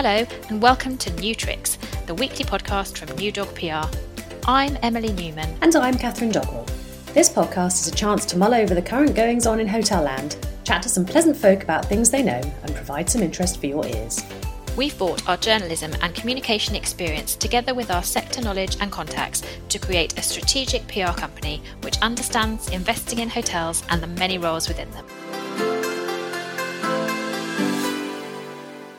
[0.00, 3.84] Hello, and welcome to New Tricks, the weekly podcast from New Dog PR.
[4.46, 5.58] I'm Emily Newman.
[5.60, 6.70] And I'm Catherine Dogwell.
[7.14, 10.36] This podcast is a chance to mull over the current goings on in hotel land,
[10.62, 13.84] chat to some pleasant folk about things they know, and provide some interest for your
[13.88, 14.24] ears.
[14.76, 19.80] We've brought our journalism and communication experience together with our sector knowledge and contacts to
[19.80, 24.92] create a strategic PR company which understands investing in hotels and the many roles within
[24.92, 25.06] them.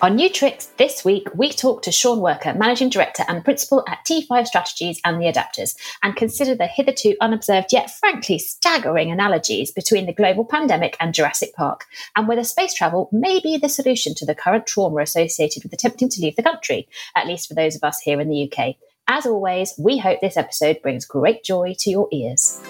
[0.02, 4.06] On New Tricks this week, we talk to Sean Worker, Managing Director and Principal at
[4.06, 10.06] T5 Strategies and the Adapters, and consider the hitherto unobserved yet frankly staggering analogies between
[10.06, 11.86] the global pandemic and Jurassic Park,
[12.16, 16.08] and whether space travel may be the solution to the current trauma associated with attempting
[16.08, 18.76] to leave the country, at least for those of us here in the UK.
[19.10, 22.62] As always, we hope this episode brings great joy to your ears.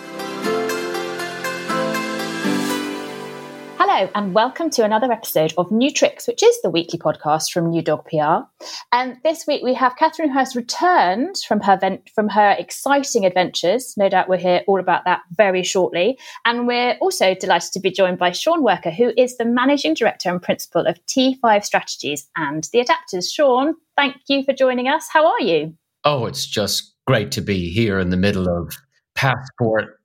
[4.00, 7.70] Hello, and welcome to another episode of New Tricks, which is the weekly podcast from
[7.70, 8.48] New Dog PR.
[8.94, 13.96] And this week we have Catherine Hurst returned from her vent- from her exciting adventures.
[13.98, 16.18] No doubt we'll hear all about that very shortly.
[16.46, 20.30] And we're also delighted to be joined by Sean Worker, who is the managing director
[20.30, 23.30] and principal of T5 Strategies and the Adapters.
[23.30, 25.10] Sean, thank you for joining us.
[25.12, 25.74] How are you?
[26.06, 28.78] Oh, it's just great to be here in the middle of
[29.16, 30.00] passport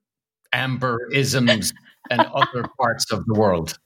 [0.52, 1.72] amber isms
[2.10, 3.78] and other parts of the world.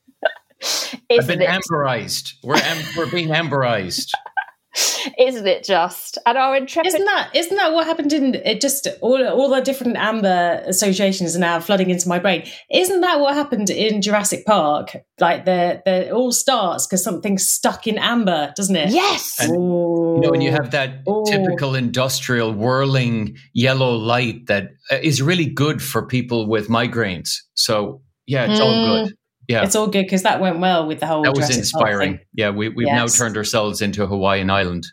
[1.10, 1.48] I've been it?
[1.48, 2.34] amberized.
[2.42, 4.10] We're am- we're being amberized.
[5.18, 6.18] Isn't it just?
[6.26, 9.60] And our intrepid Isn't that isn't that what happened in it just all all the
[9.60, 12.46] different amber associations are now flooding into my brain.
[12.70, 14.96] Isn't that what happened in Jurassic Park?
[15.18, 18.90] Like the the it all starts because something's stuck in amber, doesn't it?
[18.90, 19.38] Yes.
[19.40, 21.24] And, you know, and you have that Ooh.
[21.26, 27.30] typical industrial whirling yellow light that uh, really good for people with migraines.
[27.54, 28.64] So yeah, it's mm.
[28.64, 29.14] all good.
[29.48, 31.24] Yeah, it's all good because that went well with the whole.
[31.24, 31.32] Thing.
[31.32, 32.20] That was Jurassic inspiring.
[32.34, 33.18] Yeah, we we've yes.
[33.18, 34.86] now turned ourselves into a Hawaiian island.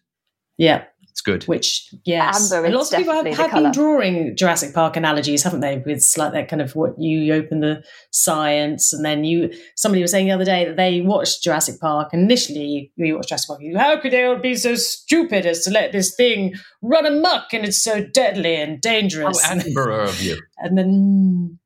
[0.58, 1.44] Yeah, it's good.
[1.44, 5.77] Which yes, Amber lots of people have, have been drawing Jurassic Park analogies, haven't they?
[5.86, 9.49] With like that kind of what you open the science, and then you.
[9.77, 12.10] Somebody was saying the other day that they watched Jurassic Park.
[12.11, 13.61] And initially, we watched Jurassic Park.
[13.77, 17.64] How could they all be so stupid as to let this thing run amok and
[17.64, 19.42] it's so deadly and dangerous?
[19.42, 20.42] How Edinburgh of you.
[20.58, 21.60] And then.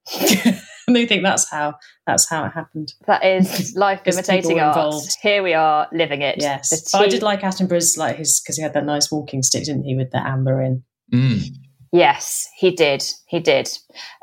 [0.90, 2.94] and they think that's how that's how it happened.
[3.08, 4.76] That is life imitating art.
[4.76, 5.18] Involved.
[5.22, 6.36] Here we are living it.
[6.40, 9.66] Yes, but I did like Attenborough's like his because he had that nice walking stick,
[9.66, 10.84] didn't he, with the amber in.
[11.14, 11.44] Mm.
[11.92, 13.04] Yes, he did.
[13.28, 13.70] He did.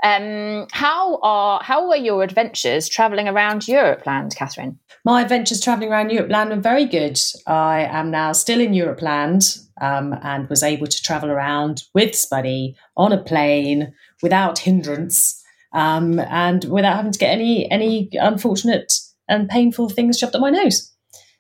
[0.02, 4.78] Um, how are how were your adventures travelling around Europe land, Catherine?
[5.04, 7.18] My adventures travelling around Europe land were very good.
[7.46, 12.12] I am now still in Europe land um, and was able to travel around with
[12.12, 15.42] Spuddy on a plane without hindrance
[15.76, 18.92] um, and without having to get any any unfortunate
[19.28, 20.92] and painful things shoved up my nose.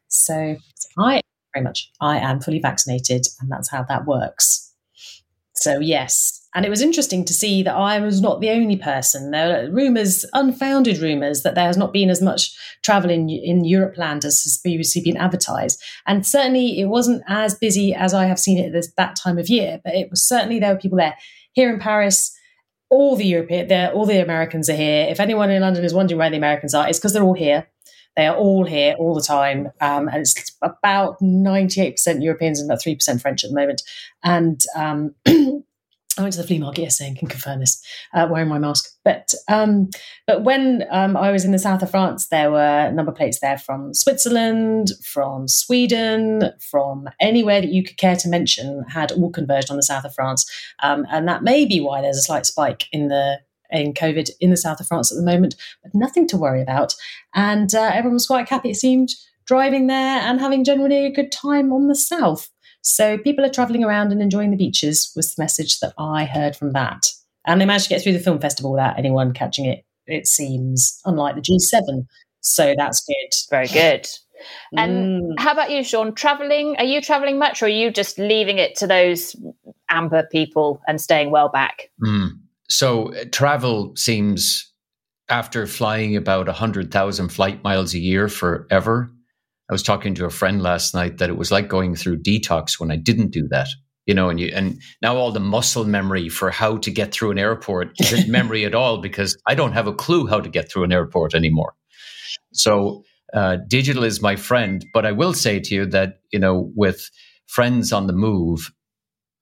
[0.08, 0.56] So
[0.98, 1.22] I
[1.54, 4.74] very much I am fully vaccinated, and that's how that works.
[5.54, 6.42] So yes.
[6.54, 9.30] And it was interesting to see that I was not the only person.
[9.30, 13.64] There are rumours, unfounded rumours, that there has not been as much travel in, in
[13.64, 15.82] Europe land as has previously been advertised.
[16.06, 19.38] And certainly it wasn't as busy as I have seen it at this, that time
[19.38, 21.16] of year, but it was certainly there were people there.
[21.52, 22.35] Here in Paris,
[22.90, 25.06] all the European, all the Americans are here.
[25.08, 27.68] If anyone in London is wondering where the Americans are, it's because they're all here.
[28.16, 32.70] They are all here all the time, um, and it's about ninety-eight percent Europeans and
[32.70, 33.82] about three percent French at the moment.
[34.24, 35.14] And um,
[36.18, 37.82] I went to the flea market yesterday and can confirm this,
[38.14, 38.90] uh, wearing my mask.
[39.04, 39.90] But um,
[40.26, 43.58] but when um, I was in the south of France, there were number plates there
[43.58, 49.70] from Switzerland, from Sweden, from anywhere that you could care to mention had all converged
[49.70, 50.50] on the south of France,
[50.82, 53.40] um, and that may be why there's a slight spike in the
[53.70, 56.94] in COVID in the south of France at the moment, but nothing to worry about.
[57.34, 59.10] And uh, everyone was quite happy, it seemed,
[59.44, 62.50] driving there and having generally a good time on the south.
[62.86, 66.54] So people are traveling around and enjoying the beaches was the message that I heard
[66.54, 67.08] from that.
[67.44, 71.00] And they managed to get through the film festival without anyone catching it, it seems,
[71.04, 72.06] unlike the G7.
[72.42, 73.34] So that's good.
[73.50, 74.06] Very good.
[74.76, 75.34] And mm.
[75.36, 76.14] how about you, Sean?
[76.14, 76.76] Traveling?
[76.78, 79.34] Are you traveling much, or are you just leaving it to those
[79.90, 81.90] amber people and staying well back?
[82.04, 82.38] Mm.
[82.68, 84.70] So uh, travel seems,
[85.28, 89.10] after flying about hundred thousand flight miles a year forever,
[89.68, 92.78] I was talking to a friend last night that it was like going through detox
[92.78, 93.68] when I didn't do that.
[94.06, 97.32] You know, and you and now all the muscle memory for how to get through
[97.32, 100.70] an airport isn't memory at all because I don't have a clue how to get
[100.70, 101.74] through an airport anymore.
[102.52, 103.02] So
[103.34, 107.10] uh, digital is my friend, but I will say to you that you know with
[107.46, 108.70] friends on the move,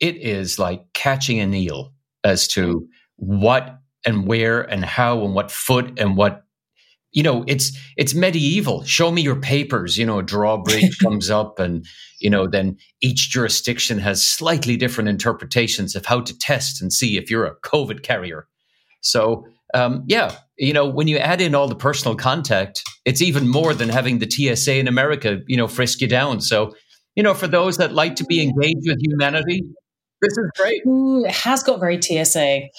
[0.01, 1.93] it is like catching an eel
[2.25, 6.44] as to what and where and how and what foot and what
[7.15, 8.85] you know, it's it's medieval.
[8.85, 9.97] Show me your papers.
[9.97, 11.87] You know, a drawbridge comes up, and
[12.21, 17.17] you know, then each jurisdiction has slightly different interpretations of how to test and see
[17.17, 18.49] if you're a COVID carrier.
[19.01, 23.49] So, um, yeah, you know, when you add in all the personal contact, it's even
[23.49, 26.41] more than having the TSA in America, you know, frisk you down.
[26.41, 26.75] So,
[27.15, 29.63] you know, for those that like to be engaged with humanity,
[30.21, 30.83] this is great.
[30.87, 32.71] Ooh, it has got very TSA.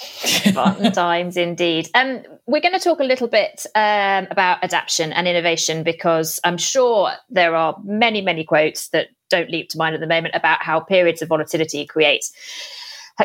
[0.52, 1.90] Fun times indeed.
[1.94, 6.58] Um, we're going to talk a little bit um, about adaptation and innovation because I'm
[6.58, 10.62] sure there are many, many quotes that don't leap to mind at the moment about
[10.62, 12.26] how periods of volatility create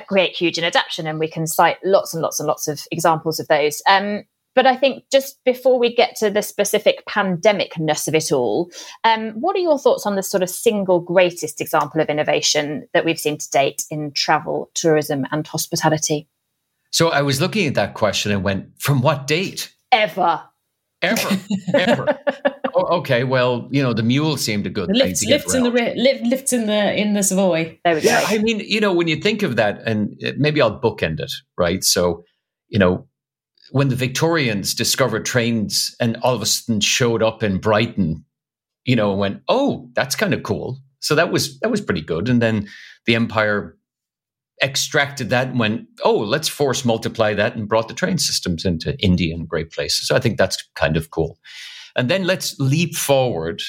[0.06, 3.48] create huge inadaptation, and we can cite lots and lots and lots of examples of
[3.48, 3.82] those.
[3.88, 4.22] Um,
[4.54, 8.70] but I think just before we get to the specific pandemicness of it all,
[9.04, 13.04] um, what are your thoughts on the sort of single greatest example of innovation that
[13.04, 16.28] we've seen to date in travel, tourism, and hospitality?
[16.90, 19.72] So I was looking at that question and went, from what date?
[19.92, 20.42] Ever.
[21.02, 21.38] Ever.
[21.74, 22.18] Ever.
[22.74, 23.24] oh, okay.
[23.24, 26.22] Well, you know, the mule seemed a good the lifts, thing lifts in the lift,
[26.26, 27.78] lifts in the in the Savoy.
[27.84, 28.08] There we go.
[28.08, 31.20] Yeah, I mean, you know, when you think of that, and uh, maybe I'll bookend
[31.20, 31.82] it, right?
[31.82, 32.24] So,
[32.68, 33.06] you know,
[33.70, 38.24] when the Victorians discovered trains and all of a sudden showed up in Brighton,
[38.84, 40.80] you know, went, oh, that's kind of cool.
[40.98, 42.28] So that was that was pretty good.
[42.28, 42.68] And then
[43.06, 43.76] the Empire
[44.62, 48.98] extracted that and went, oh, let's force multiply that and brought the train systems into
[48.98, 50.06] India and great places.
[50.06, 51.38] So I think that's kind of cool.
[51.96, 53.62] And then let's leap forward.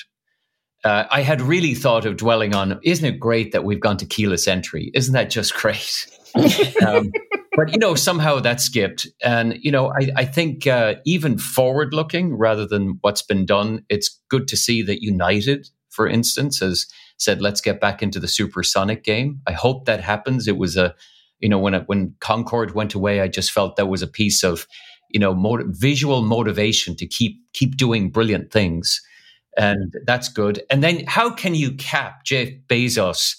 [0.83, 4.05] Uh, I had really thought of dwelling on, isn't it great that we've gone to
[4.05, 4.91] keyless entry?
[4.93, 6.07] Isn't that just great?
[6.85, 7.11] um,
[7.55, 9.07] but you know, somehow that skipped.
[9.23, 13.85] And you know, I, I think uh, even forward looking rather than what's been done,
[13.89, 16.87] it's good to see that United, for instance, has
[17.21, 20.47] said, "Let's get back into the supersonic game." I hope that happens.
[20.47, 20.95] It was a,
[21.39, 24.43] you know, when it, when Concorde went away, I just felt that was a piece
[24.43, 24.67] of,
[25.09, 29.01] you know, motiv- visual motivation to keep keep doing brilliant things,
[29.57, 30.63] and that's good.
[30.69, 33.35] And then, how can you cap Jeff Bezos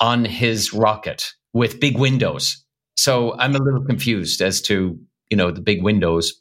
[0.00, 2.64] on his rocket with big windows?
[2.96, 4.98] So I'm a little confused as to,
[5.30, 6.32] you know, the big windows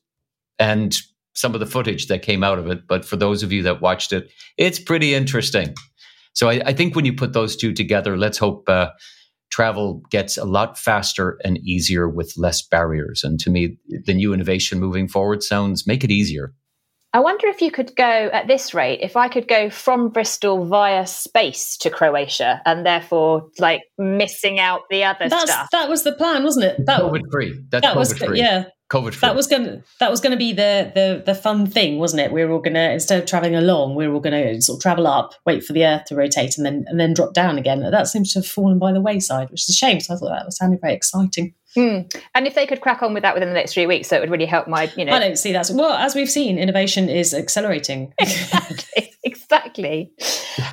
[0.58, 0.98] and
[1.36, 2.88] some of the footage that came out of it.
[2.88, 5.76] But for those of you that watched it, it's pretty interesting.
[6.38, 8.92] So I, I think when you put those two together, let's hope uh,
[9.50, 13.24] travel gets a lot faster and easier with less barriers.
[13.24, 16.54] And to me, the new innovation moving forward sounds make it easier.
[17.12, 20.64] I wonder if you could go at this rate, if I could go from Bristol
[20.66, 25.70] via space to Croatia and therefore like missing out the other That's, stuff.
[25.72, 26.86] That was the plan, wasn't it?
[26.86, 27.60] That, COVID free.
[27.72, 28.38] That's that COVID was, free.
[28.38, 28.66] Yeah.
[28.90, 29.28] COVID free.
[29.28, 32.32] That was gonna that was gonna be the the the fun thing, wasn't it?
[32.32, 35.08] We were all gonna instead of traveling along, we were all gonna sort of travel
[35.08, 37.80] up, wait for the Earth to rotate, and then and then drop down again.
[37.80, 40.00] That seems to have fallen by the wayside, which is a shame.
[40.00, 41.54] So I thought that was sounding very exciting.
[41.76, 42.12] Mm.
[42.34, 44.22] And if they could crack on with that within the next three weeks, so it
[44.22, 45.12] would really help my, you know.
[45.12, 45.70] I don't see that.
[45.72, 48.14] Well, as we've seen, innovation is accelerating.
[48.20, 49.14] exactly.
[49.24, 50.14] Exactly.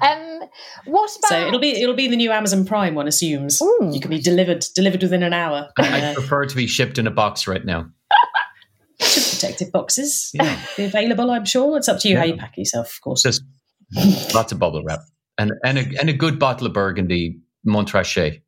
[0.00, 0.40] Um,
[0.86, 1.28] what about?
[1.28, 2.94] So it'll be it'll be the new Amazon Prime.
[2.94, 3.90] One assumes Ooh.
[3.92, 5.70] you can be delivered delivered within an hour.
[5.76, 7.90] I, I prefer to be shipped in a box right now.
[9.20, 10.60] Protective boxes yeah.
[10.76, 11.30] be available.
[11.30, 12.20] I'm sure it's up to you yeah.
[12.20, 12.94] how you pack yourself.
[12.94, 13.42] Of course, just
[14.34, 15.00] lots of bubble wrap
[15.38, 18.40] and and a, and a good bottle of Burgundy Montrachet.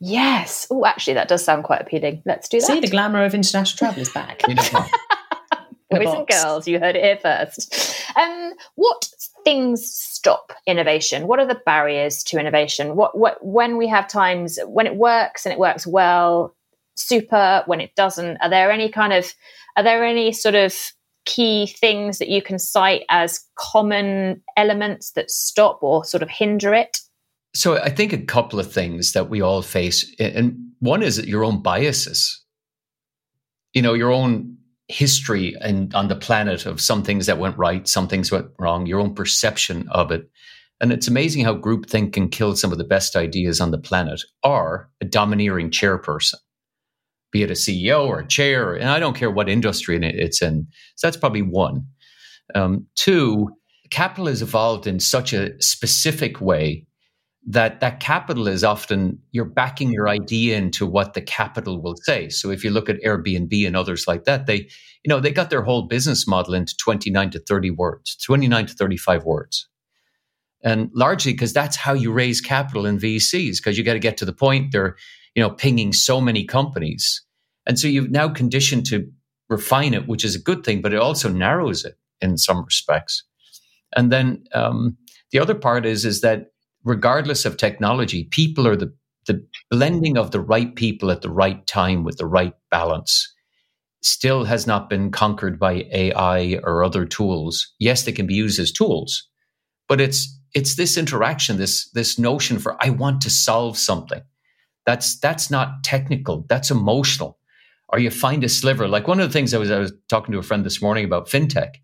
[0.00, 0.66] Yes.
[0.70, 2.22] Oh, actually, that does sound quite appealing.
[2.24, 2.66] Let's do that.
[2.66, 4.42] See, the glamour of international travel is back.
[5.90, 7.96] Boys and girls, you heard it here first.
[8.16, 9.08] Um, what
[9.44, 11.26] things stop innovation?
[11.26, 12.94] What are the barriers to innovation?
[12.94, 16.54] What, what when we have times when it works and it works well,
[16.98, 17.62] super.
[17.66, 19.32] When it doesn't, are there any kind of
[19.76, 20.74] are there any sort of
[21.24, 26.74] key things that you can cite as common elements that stop or sort of hinder
[26.74, 26.98] it?
[27.54, 31.44] So I think a couple of things that we all face, and one is your
[31.44, 32.44] own biases.
[33.74, 34.56] You know, your own
[34.88, 38.86] history and on the planet of some things that went right, some things went wrong,
[38.86, 40.30] your own perception of it.
[40.80, 44.22] And it's amazing how groupthink can kill some of the best ideas on the planet
[44.42, 46.36] or a domineering chairperson,
[47.30, 50.66] be it a CEO or a chair, and I don't care what industry it's in.
[50.96, 51.86] So that's probably one.
[52.54, 53.50] Um, two,
[53.90, 56.86] capital has evolved in such a specific way
[57.46, 62.28] that that capital is often you're backing your idea into what the capital will say.
[62.28, 64.68] So if you look at Airbnb and others like that, they
[65.04, 68.74] you know they got their whole business model into 29 to 30 words, 29 to
[68.74, 69.68] 35 words.
[70.62, 74.16] And largely because that's how you raise capital in VCs because you got to get
[74.18, 74.96] to the point they're
[75.34, 77.24] you know pinging so many companies.
[77.66, 79.06] And so you've now conditioned to
[79.48, 83.24] refine it, which is a good thing, but it also narrows it in some respects.
[83.96, 84.96] And then um,
[85.32, 86.52] the other part is is that
[86.84, 88.94] regardless of technology, people are the,
[89.26, 93.32] the blending of the right people at the right time with the right balance
[94.02, 97.72] still has not been conquered by AI or other tools.
[97.78, 99.28] Yes, they can be used as tools,
[99.88, 104.22] but it's it's this interaction, this this notion for I want to solve something.
[104.88, 106.46] That's that's not technical.
[106.48, 107.38] That's emotional.
[107.90, 108.88] Or you find a sliver.
[108.88, 111.04] Like one of the things I was I was talking to a friend this morning
[111.04, 111.74] about fintech,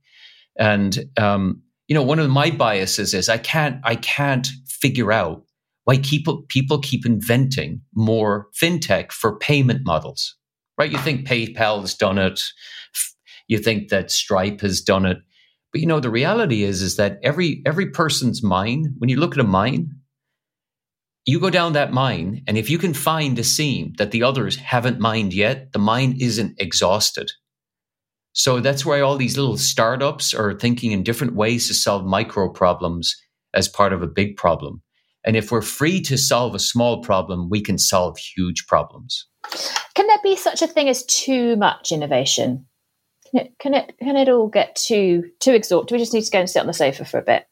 [0.58, 5.44] and um, you know one of my biases is I can't I can't figure out
[5.84, 10.36] why people people keep inventing more fintech for payment models
[10.78, 10.90] right?
[10.90, 12.40] You think PayPal has done it.
[13.48, 15.18] You think that Stripe has done it.
[15.72, 19.34] But you know, the reality is, is that every every person's mine, when you look
[19.34, 19.90] at a mine,
[21.26, 24.56] you go down that mine, and if you can find a seam that the others
[24.56, 27.30] haven't mined yet, the mine isn't exhausted.
[28.32, 32.50] So that's why all these little startups are thinking in different ways to solve micro
[32.50, 33.16] problems
[33.54, 34.82] as part of a big problem.
[35.24, 39.26] And if we're free to solve a small problem, we can solve huge problems.
[39.94, 42.66] Can there be such a thing as too much innovation?
[43.30, 45.88] Can it can it can it all get too too exhausted?
[45.88, 47.46] Do we just need to go and sit on the sofa for a bit?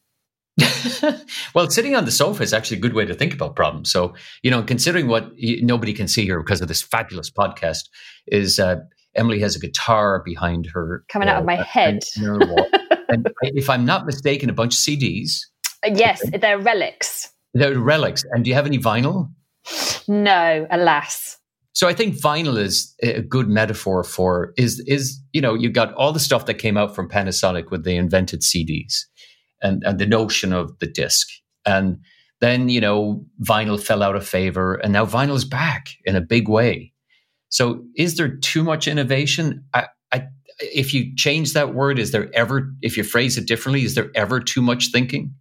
[1.54, 3.90] well, sitting on the sofa is actually a good way to think about problems.
[3.90, 7.88] So, you know, considering what nobody can see here because of this fabulous podcast,
[8.26, 8.76] is uh,
[9.14, 12.00] Emily has a guitar behind her coming out of my head.
[12.16, 15.40] and if I'm not mistaken, a bunch of CDs.
[15.84, 17.28] Yes, they're relics.
[17.54, 18.24] They're relics.
[18.30, 19.30] And do you have any vinyl?
[20.08, 21.38] No, alas.
[21.74, 25.94] So I think vinyl is a good metaphor for is is you know you got
[25.94, 29.06] all the stuff that came out from Panasonic when they invented CDs,
[29.62, 31.28] and and the notion of the disc,
[31.64, 31.98] and
[32.40, 36.20] then you know vinyl fell out of favor, and now vinyl is back in a
[36.20, 36.92] big way.
[37.48, 39.64] So is there too much innovation?
[39.74, 40.26] I, I
[40.58, 44.10] if you change that word, is there ever if you phrase it differently, is there
[44.14, 45.34] ever too much thinking?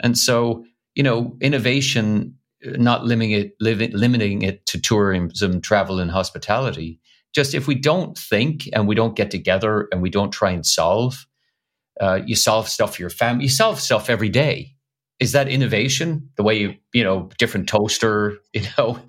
[0.00, 0.64] And so
[0.94, 2.34] you know innovation
[2.66, 7.00] uh, not limiting it, limiting it to tourism, travel, and hospitality.
[7.34, 10.64] Just if we don't think and we don't get together and we don't try and
[10.66, 11.26] solve,
[12.00, 13.44] uh, you solve stuff for your family.
[13.44, 14.74] You solve stuff every day.
[15.20, 16.30] Is that innovation?
[16.36, 19.00] The way you, you know, different toaster, you know,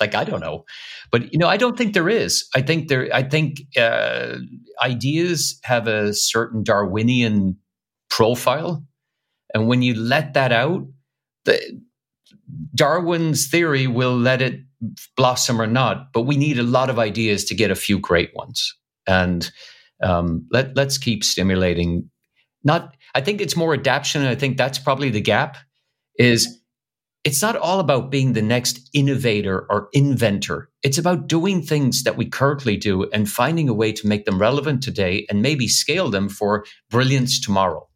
[0.00, 0.64] like I don't know,
[1.10, 2.46] but you know, I don't think there is.
[2.54, 3.08] I think there.
[3.12, 4.36] I think uh,
[4.82, 7.56] ideas have a certain Darwinian
[8.10, 8.84] profile,
[9.54, 10.86] and when you let that out,
[11.44, 11.80] the,
[12.74, 14.60] Darwin's theory will let it
[15.16, 18.34] blossom or not, but we need a lot of ideas to get a few great
[18.34, 18.74] ones.
[19.06, 19.50] And
[20.02, 22.10] um, let let's keep stimulating.
[22.64, 24.22] Not, I think it's more adaptation.
[24.22, 25.56] And I think that's probably the gap.
[26.18, 26.60] Is
[27.24, 30.68] it's not all about being the next innovator or inventor.
[30.82, 34.38] It's about doing things that we currently do and finding a way to make them
[34.38, 37.88] relevant today and maybe scale them for brilliance tomorrow.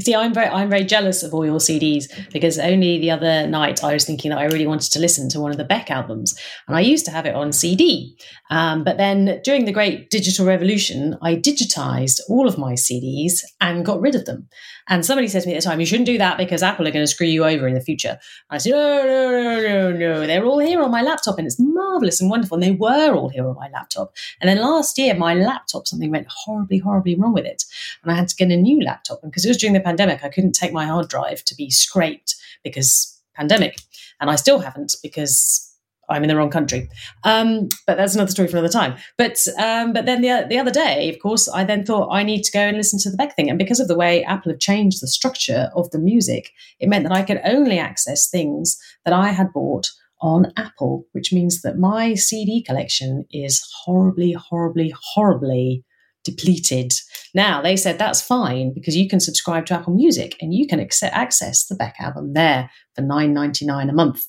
[0.00, 3.82] See, I'm very, I'm very jealous of all your CDs because only the other night
[3.82, 6.38] I was thinking that I really wanted to listen to one of the Beck albums,
[6.68, 8.14] and I used to have it on CD.
[8.50, 13.86] Um, but then during the great digital revolution, I digitized all of my CDs and
[13.86, 14.48] got rid of them.
[14.86, 16.90] And somebody said to me at the time, "You shouldn't do that because Apple are
[16.90, 18.18] going to screw you over in the future."
[18.50, 20.26] I said, "No, no, no, no, no.
[20.26, 22.56] They're all here on my laptop, and it's marvelous and wonderful.
[22.56, 24.12] And they were all here on my laptop.
[24.42, 27.64] And then last year, my laptop something went horribly, horribly wrong with it,
[28.02, 29.22] and I had to get a new laptop.
[29.22, 33.20] Because it during the pandemic, I couldn't take my hard drive to be scraped because
[33.34, 33.78] pandemic,
[34.20, 35.70] and I still haven't because
[36.08, 36.88] I'm in the wrong country.
[37.24, 38.96] Um, but that's another story for another time.
[39.16, 42.42] But um, but then the the other day, of course, I then thought I need
[42.44, 44.60] to go and listen to the Beck thing, and because of the way Apple have
[44.60, 49.14] changed the structure of the music, it meant that I could only access things that
[49.14, 55.84] I had bought on Apple, which means that my CD collection is horribly, horribly, horribly
[56.24, 56.94] depleted.
[57.34, 60.80] Now, they said that's fine because you can subscribe to Apple Music and you can
[60.80, 64.24] access the Beck album there for $9.99 a month.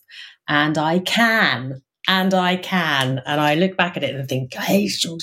[0.47, 1.81] And I can.
[2.07, 5.17] And I can, and I look back at it and think, "Hey, for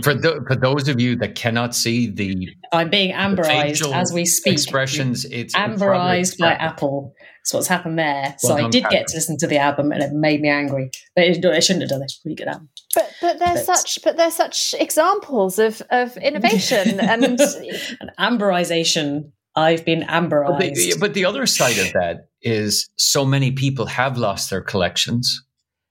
[0.00, 4.24] for, the, for those of you that cannot see the, I'm being amberized as we
[4.24, 4.54] speak.
[4.54, 7.12] Expressions, it's amberized by Apple.
[7.42, 8.34] That's what's happened there.
[8.42, 10.90] Well so I did get to listen to the album, and it made me angry.
[11.14, 12.04] But it, I shouldn't have done it.
[12.04, 12.70] It's a pretty good album.
[12.94, 19.32] But but there's but, such but there's such examples of of innovation and an amberization
[19.54, 20.58] I've been amberized.
[20.58, 24.62] But the, but the, other side of that is so many people have lost their
[24.62, 25.44] collections,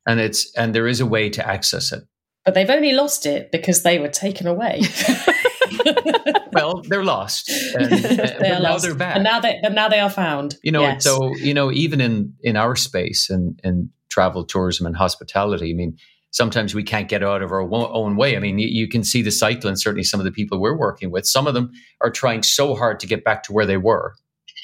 [0.07, 2.03] and it's and there is a way to access it.
[2.45, 4.81] But they've only lost it because they were taken away.
[6.53, 7.49] well, they're lost.
[7.49, 8.83] And, they are now lost.
[8.83, 9.15] they're back.
[9.15, 10.55] And now they but now they are found.
[10.63, 11.03] You know, yes.
[11.03, 15.73] so you know, even in in our space and in travel, tourism, and hospitality, I
[15.73, 15.97] mean,
[16.31, 18.35] sometimes we can't get out of our own way.
[18.35, 21.11] I mean, you, can see the cycle, and certainly some of the people we're working
[21.11, 21.71] with, some of them
[22.01, 24.15] are trying so hard to get back to where they were.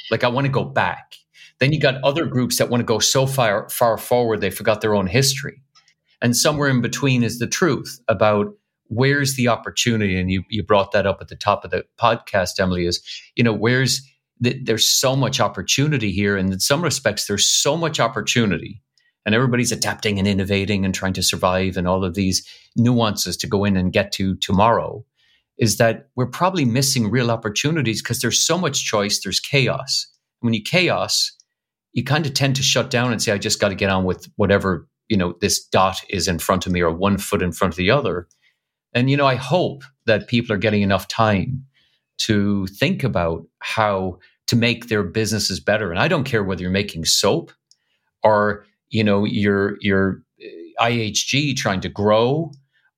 [0.10, 1.16] Like, I want to go back.
[1.60, 4.82] Then you got other groups that want to go so far far forward they forgot
[4.82, 5.62] their own history.
[6.22, 8.48] And somewhere in between is the truth about
[8.90, 10.20] where's the opportunity.
[10.20, 13.04] And you, you brought that up at the top of the podcast, Emily, is,
[13.36, 14.02] you know, where's
[14.40, 16.38] the, there's so much opportunity here.
[16.38, 18.82] And in some respects, there's so much opportunity
[19.28, 23.46] and everybody's adapting and innovating and trying to survive and all of these nuances to
[23.46, 25.04] go in and get to tomorrow
[25.58, 30.08] is that we're probably missing real opportunities because there's so much choice, there's chaos.
[30.40, 31.34] When you chaos,
[31.92, 34.06] you kind of tend to shut down and say, I just got to get on
[34.06, 37.52] with whatever, you know, this dot is in front of me or one foot in
[37.52, 38.30] front of the other.
[38.94, 41.66] And, you know, I hope that people are getting enough time
[42.20, 45.92] to think about how to make their businesses better.
[45.92, 47.52] And I don't care whether you're making soap
[48.24, 52.52] or, you know, you're, you're uh, IHG trying to grow,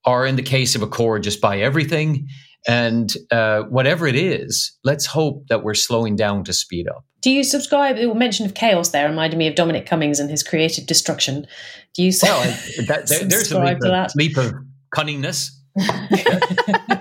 [0.05, 2.27] or in the case of Accor, just buy everything.
[2.67, 7.05] And uh, whatever it is, let's hope that we're slowing down to speed up.
[7.22, 7.98] Do you subscribe?
[7.98, 11.48] The mention of chaos there reminded me of Dominic Cummings and his creative destruction.
[11.93, 12.41] Do you well,
[12.88, 14.12] that, there, there's a leap of, that?
[14.15, 14.53] leap of
[14.96, 15.51] cunningness.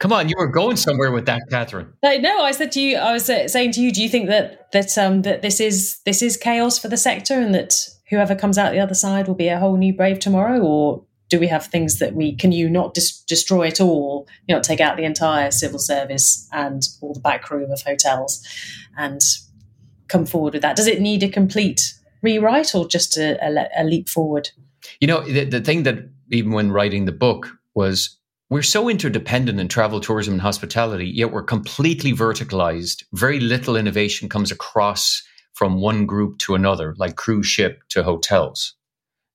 [0.00, 1.92] Come on, you were going somewhere with that, Catherine.
[2.02, 4.72] No, I said to you, I was uh, saying to you, do you think that
[4.72, 8.56] that um, that this is this is chaos for the sector, and that whoever comes
[8.56, 11.66] out the other side will be a whole new brave tomorrow, or do we have
[11.66, 15.04] things that we can you not dis- destroy it all you know take out the
[15.04, 18.42] entire civil service and all the back room of hotels
[18.96, 19.20] and
[20.08, 20.76] come forward with that?
[20.76, 24.48] Does it need a complete rewrite or just a, a, a leap forward?
[24.98, 28.16] You know the, the thing that even when writing the book was
[28.50, 34.28] we're so interdependent in travel tourism and hospitality yet we're completely verticalized very little innovation
[34.28, 35.22] comes across
[35.54, 38.74] from one group to another like cruise ship to hotels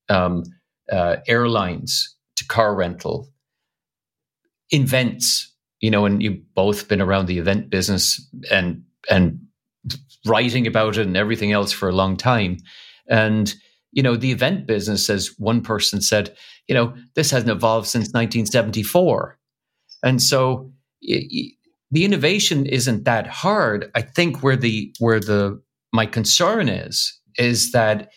[0.10, 0.44] um,
[0.92, 3.32] uh, airlines to car rental,
[4.72, 5.52] events.
[5.82, 9.40] You know, and you've both been around the event business and and
[10.26, 12.58] writing about it and everything else for a long time.
[13.08, 13.54] And
[13.96, 16.36] you know, the event business, as one person said,
[16.68, 19.40] you know, this hasn't evolved since 1974,
[20.04, 20.72] and so
[21.02, 21.56] it,
[21.92, 23.90] the innovation isn't that hard.
[23.96, 25.60] I think where the where the
[25.94, 28.12] my concern is is that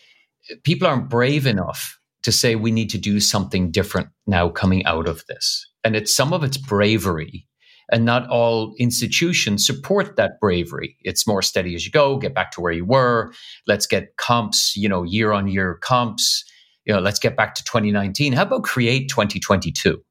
[0.63, 5.07] people aren't brave enough to say we need to do something different now coming out
[5.07, 5.67] of this.
[5.83, 7.47] And it's some of it's bravery.
[7.91, 10.95] And not all institutions support that bravery.
[11.01, 13.33] It's more steady as you go, get back to where you were.
[13.67, 16.43] Let's get comps, you know, year on year comps.
[16.85, 18.33] You know, let's get back to 2019.
[18.33, 20.01] How about create 2022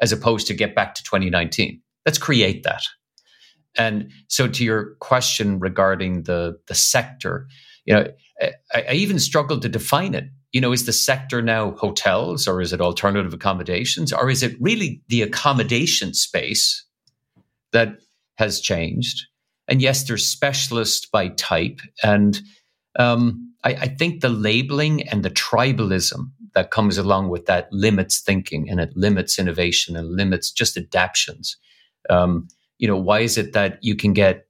[0.00, 1.80] as opposed to get back to 2019?
[2.06, 2.82] Let's create that.
[3.76, 7.46] And so to your question regarding the the sector,
[7.84, 8.06] you know,
[8.40, 12.60] I, I even struggled to define it you know, is the sector now hotels or
[12.60, 16.84] is it alternative accommodations or is it really the accommodation space
[17.72, 17.98] that
[18.36, 19.26] has changed?
[19.68, 21.80] And yes, there's specialist by type.
[22.02, 22.40] And
[22.98, 28.20] um, I, I think the labeling and the tribalism that comes along with that limits
[28.20, 31.56] thinking and it limits innovation and limits just adaptations.
[32.08, 34.46] Um, you know, why is it that you can get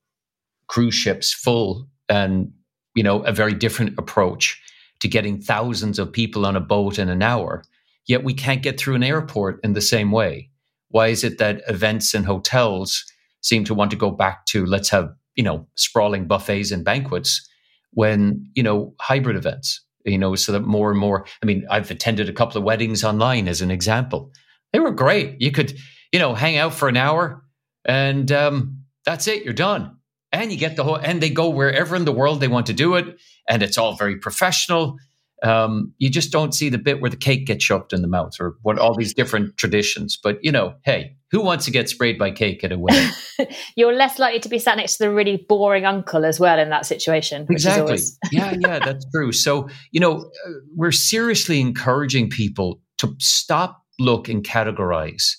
[0.68, 2.52] cruise ships full and,
[2.94, 4.61] you know, a very different approach
[5.00, 7.64] to getting thousands of people on a boat in an hour,
[8.06, 10.48] yet we can't get through an airport in the same way.
[10.88, 13.04] Why is it that events and hotels
[13.40, 17.48] seem to want to go back to let's have, you know, sprawling buffets and banquets
[17.92, 21.90] when, you know, hybrid events, you know, so that more and more, I mean, I've
[21.90, 24.31] attended a couple of weddings online as an example.
[24.72, 25.40] They were great.
[25.40, 25.76] You could,
[26.12, 27.42] you know, hang out for an hour
[27.85, 29.96] and um, that's it, you're done
[30.33, 32.72] and you get the whole and they go wherever in the world they want to
[32.72, 34.96] do it and it's all very professional
[35.42, 38.33] um, you just don't see the bit where the cake gets shoved in the mouth
[38.38, 42.18] or what all these different traditions but you know hey who wants to get sprayed
[42.18, 43.10] by cake at a wedding?
[43.76, 46.70] You're less likely to be sat next to the really boring uncle as well in
[46.70, 47.82] that situation exactly.
[47.82, 48.18] always...
[48.32, 49.32] yeah yeah that's true.
[49.32, 55.36] So you know uh, we're seriously encouraging people to stop look and categorize.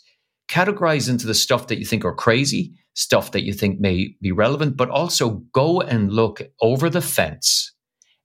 [0.49, 4.31] Categorize into the stuff that you think are crazy stuff that you think may be
[4.31, 7.73] relevant, but also go and look over the fence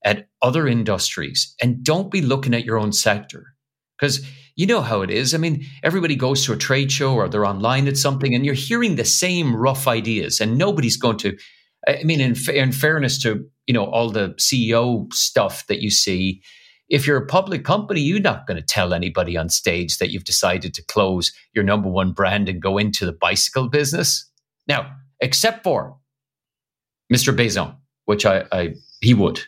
[0.04, 3.44] at other industries and don't be looking at your own sector.
[3.98, 4.26] Because
[4.56, 5.34] you know how it is.
[5.34, 8.54] I mean, everybody goes to a trade show or they're online at something and you're
[8.54, 11.36] hearing the same rough ideas and nobody's going to,
[11.86, 16.42] I mean, in, in fairness to, you know, all the CEO stuff that you see,
[16.88, 20.24] if you're a public company, you're not going to tell anybody on stage that you've
[20.24, 24.30] decided to close your number one brand and go into the bicycle business.
[24.66, 24.90] Now,
[25.20, 25.98] except for
[27.12, 27.36] Mr.
[27.36, 29.40] Bezos, which I, I he would.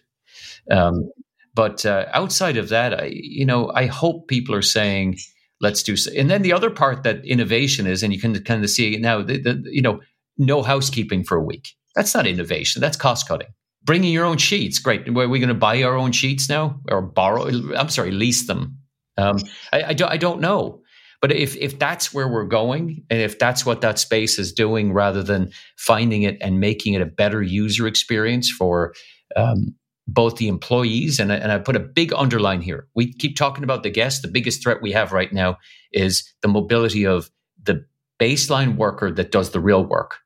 [0.70, 1.10] Um,
[1.58, 5.18] but uh, outside of that, I, you know, I hope people are saying,
[5.60, 6.08] let's do so.
[6.16, 9.22] And then the other part that innovation is, and you can kind of see now,
[9.22, 9.98] the, the, you know,
[10.36, 11.74] no housekeeping for a week.
[11.96, 12.80] That's not innovation.
[12.80, 13.48] That's cost cutting.
[13.82, 15.08] Bringing your own sheets, great.
[15.08, 17.48] Are we going to buy our own sheets now or borrow?
[17.74, 18.78] I'm sorry, lease them
[19.16, 19.38] Um,
[19.72, 20.82] I, I, do, I don't know.
[21.20, 24.92] But if if that's where we're going, and if that's what that space is doing,
[24.92, 28.94] rather than finding it and making it a better user experience for
[29.34, 29.74] um,
[30.08, 32.88] both the employees and, and I put a big underline here.
[32.94, 34.22] We keep talking about the guests.
[34.22, 35.58] The biggest threat we have right now
[35.92, 37.30] is the mobility of
[37.62, 37.84] the
[38.18, 40.16] baseline worker that does the real work,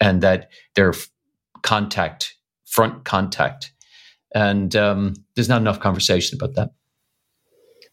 [0.00, 0.94] and that their
[1.62, 2.34] contact,
[2.64, 3.72] front contact,
[4.34, 6.70] and um, there's not enough conversation about that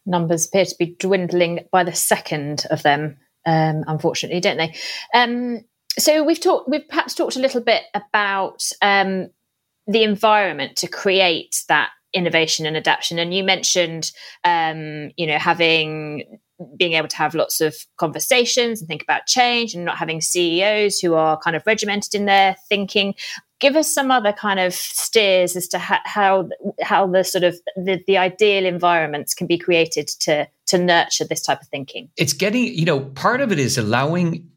[0.06, 3.16] numbers appear to be dwindling by the second of them,
[3.46, 4.74] um, unfortunately, don't they?
[5.14, 5.60] Um,
[5.98, 9.28] so we've talked, we've perhaps talked a little bit about um,
[9.86, 13.18] the environment to create that innovation and adaptation.
[13.18, 14.12] And you mentioned,
[14.44, 16.38] um, you know, having
[16.76, 21.00] being able to have lots of conversations and think about change and not having CEOs
[21.00, 23.14] who are kind of regimented in their thinking
[23.64, 26.48] give us some other kind of steers as to how
[26.82, 31.42] how the sort of the, the ideal environments can be created to to nurture this
[31.42, 34.48] type of thinking it's getting you know part of it is allowing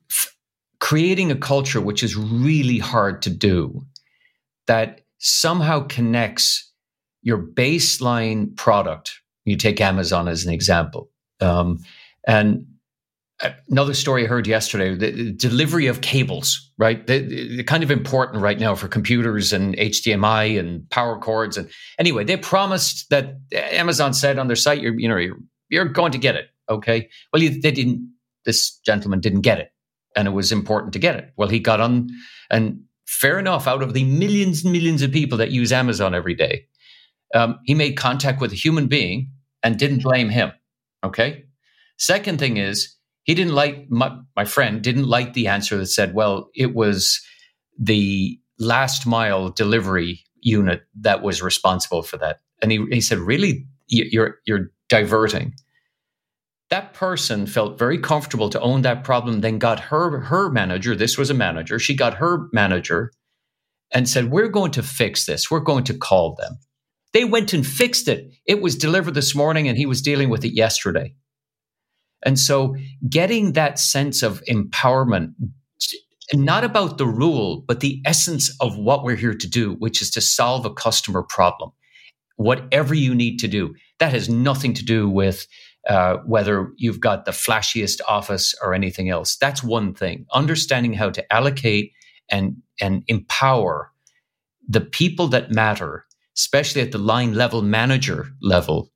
[0.80, 3.82] creating a culture which is really hard to do
[4.68, 6.72] that somehow connects
[7.22, 11.10] your baseline product you take amazon as an example
[11.42, 11.80] um,
[12.28, 12.66] and
[13.70, 17.06] another story I heard yesterday the delivery of cables, right?
[17.06, 21.58] They're kind of important right now for computers and HDMI and power cords.
[21.58, 25.38] And anyway, they promised that Amazon said on their site, you're, you know, you're,
[25.70, 26.48] you're going to get it.
[26.70, 27.10] Okay.
[27.32, 28.12] Well, they didn't,
[28.46, 29.72] this gentleman didn't get it.
[30.16, 31.32] And it was important to get it.
[31.36, 32.10] Well, he got on,
[32.50, 36.36] and fair enough, out of the millions and millions of people that use Amazon every
[36.36, 36.65] day,
[37.34, 39.32] um, he made contact with a human being
[39.63, 40.52] and didn't blame him.
[41.04, 41.46] Okay.
[41.98, 46.13] Second thing is, he didn't like my, my friend didn't like the answer that said,
[46.13, 47.22] well, it was
[47.78, 52.39] the last mile delivery unit that was responsible for that.
[52.62, 55.54] And he, he said, really, you're, you're diverting.
[56.70, 61.18] That person felt very comfortable to own that problem, then got her, her manager, this
[61.18, 63.12] was a manager, she got her manager
[63.94, 65.50] and said, we're going to fix this.
[65.50, 66.58] We're going to call them.
[67.14, 68.32] They went and fixed it.
[68.46, 71.16] It was delivered this morning and he was dealing with it yesterday.
[72.26, 72.76] And so
[73.10, 75.34] getting that sense of empowerment,
[76.34, 80.12] not about the rule, but the essence of what we're here to do, which is
[80.12, 81.72] to solve a customer problem.
[82.36, 85.48] Whatever you need to do, that has nothing to do with
[85.88, 89.38] uh, whether you've got the flashiest office or anything else.
[89.38, 90.26] That's one thing.
[90.34, 91.93] Understanding how to allocate
[92.30, 93.91] and and empower
[94.67, 96.06] the people that matter,
[96.38, 98.91] especially at the line level manager level,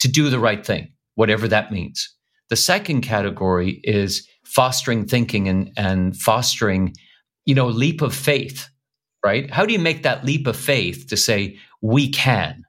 [0.00, 2.14] to do the right thing, whatever that means.
[2.50, 6.94] The second category is fostering thinking and, and fostering,
[7.46, 8.68] you know, leap of faith,
[9.24, 9.50] right?
[9.50, 12.64] How do you make that leap of faith to say, we can?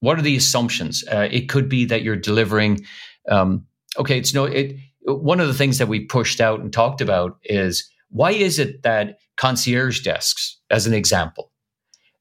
[0.00, 1.04] What are the assumptions?
[1.10, 2.84] Uh, it could be that you're delivering,
[3.28, 3.66] um,
[3.98, 7.38] okay, it's no, it, one of the things that we pushed out and talked about
[7.44, 11.50] is why is it that concierge desks, as an example,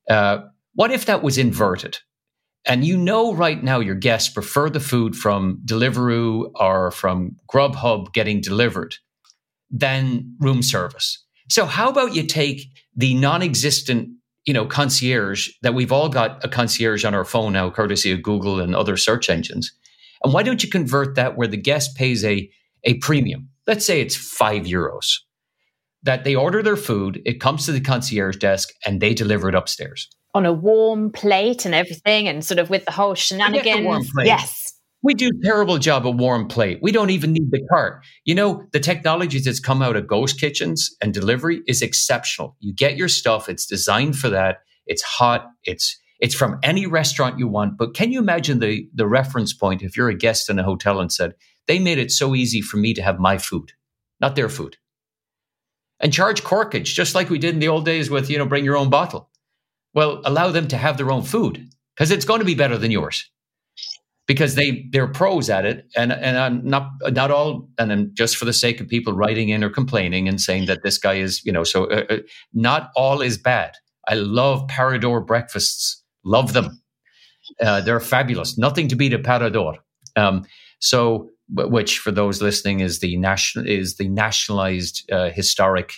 [0.09, 0.39] uh,
[0.73, 1.97] what if that was inverted?
[2.65, 8.11] and you know right now your guests prefer the food from Deliveroo or from Grubhub
[8.13, 8.95] getting delivered
[9.69, 11.23] than room service.
[11.49, 12.61] So how about you take
[12.95, 14.09] the non-existent,
[14.45, 18.21] you know, concierge that we've all got a concierge on our phone now, courtesy of
[18.21, 19.71] Google and other search engines,
[20.23, 22.49] and why don't you convert that where the guest pays a
[22.84, 23.49] a premium?
[23.67, 25.19] Let's say it's five euros.
[26.03, 29.55] That they order their food, it comes to the concierge desk, and they deliver it
[29.55, 34.12] upstairs on a warm plate and everything, and sort of with the whole shenanigans.
[34.17, 34.64] Yes.
[35.06, 36.80] We do a terrible job of warm plate.
[36.82, 38.04] We don't even need the cart.
[38.24, 42.58] You know, the technology that's come out of ghost kitchens and delivery is exceptional.
[42.60, 44.63] You get your stuff, it's designed for that.
[44.88, 45.46] It's hot.
[45.63, 47.78] It's it's from any restaurant you want.
[47.78, 51.00] But can you imagine the the reference point if you're a guest in a hotel
[51.00, 51.36] and said,
[51.68, 53.74] they made it so easy for me to have my food,
[54.20, 54.78] not their food.
[56.00, 58.65] And charge corkage, just like we did in the old days with, you know, bring
[58.65, 59.30] your own bottle.
[59.94, 62.89] Well, allow them to have their own food because it's going to be better than
[62.89, 63.30] yours
[64.27, 65.88] because they they're pros at it.
[65.95, 69.49] And and I'm not not all and then just for the sake of people writing
[69.49, 72.17] in or complaining and saying that this guy is you know so uh, uh,
[72.53, 73.73] not all is bad.
[74.07, 76.03] I love parador breakfasts.
[76.23, 76.81] Love them.
[77.61, 78.57] Uh, they're fabulous.
[78.57, 79.77] Nothing to beat a parador.
[80.15, 80.45] Um,
[80.79, 85.93] so which for those listening is the national is the nationalized uh, historic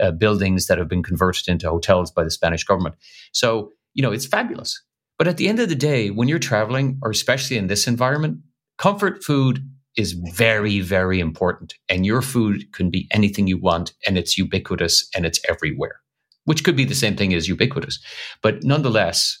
[0.00, 2.94] uh, buildings that have been converted into hotels by the Spanish government.
[3.32, 4.80] So, you know, it's fabulous.
[5.22, 8.38] But at the end of the day, when you're traveling, or especially in this environment,
[8.76, 9.60] comfort food
[9.96, 11.74] is very, very important.
[11.88, 16.00] And your food can be anything you want, and it's ubiquitous and it's everywhere,
[16.46, 18.00] which could be the same thing as ubiquitous.
[18.42, 19.38] But nonetheless,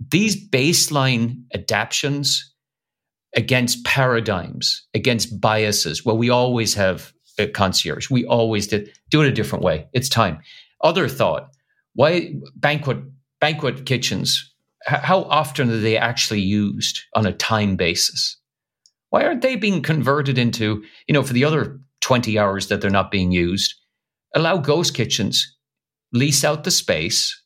[0.00, 2.50] these baseline adaptations
[3.36, 6.06] against paradigms, against biases.
[6.06, 8.08] Well, we always have a concierge.
[8.08, 9.88] We always did do it a different way.
[9.92, 10.38] It's time.
[10.80, 11.50] Other thought:
[11.92, 12.96] why banquet
[13.42, 14.47] banquet kitchens?
[14.88, 18.38] How often are they actually used on a time basis?
[19.10, 22.90] Why aren't they being converted into you know for the other twenty hours that they're
[22.90, 23.74] not being used?
[24.34, 25.56] Allow ghost kitchens,
[26.12, 27.38] lease out the space,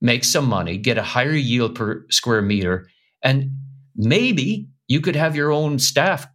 [0.00, 2.88] make some money, get a higher yield per square meter,
[3.22, 3.50] and
[3.94, 6.26] maybe you could have your own staff